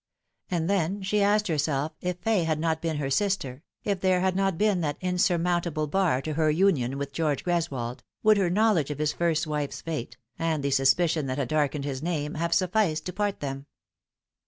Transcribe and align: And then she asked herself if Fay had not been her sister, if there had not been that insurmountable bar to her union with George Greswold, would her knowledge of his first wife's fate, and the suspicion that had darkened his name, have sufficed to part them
And 0.49 0.67
then 0.67 1.03
she 1.03 1.21
asked 1.21 1.47
herself 1.47 1.91
if 2.01 2.17
Fay 2.17 2.43
had 2.43 2.59
not 2.59 2.81
been 2.81 2.97
her 2.97 3.11
sister, 3.11 3.61
if 3.83 3.99
there 3.99 4.19
had 4.21 4.35
not 4.35 4.57
been 4.57 4.81
that 4.81 4.97
insurmountable 4.99 5.85
bar 5.85 6.23
to 6.23 6.33
her 6.33 6.49
union 6.49 6.97
with 6.97 7.13
George 7.13 7.43
Greswold, 7.43 7.99
would 8.23 8.37
her 8.37 8.49
knowledge 8.49 8.89
of 8.89 8.97
his 8.97 9.13
first 9.13 9.45
wife's 9.45 9.81
fate, 9.81 10.17
and 10.39 10.63
the 10.63 10.71
suspicion 10.71 11.27
that 11.27 11.37
had 11.37 11.49
darkened 11.49 11.85
his 11.85 12.01
name, 12.01 12.33
have 12.33 12.51
sufficed 12.51 13.05
to 13.05 13.13
part 13.13 13.41
them 13.41 13.67